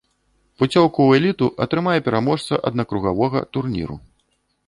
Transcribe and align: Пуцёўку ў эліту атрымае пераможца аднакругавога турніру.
Пуцёўку 0.59 0.99
ў 1.03 1.11
эліту 1.19 1.49
атрымае 1.65 1.97
пераможца 2.09 2.53
аднакругавога 2.71 3.39
турніру. 3.59 3.95